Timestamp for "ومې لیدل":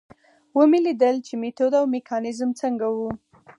0.57-1.15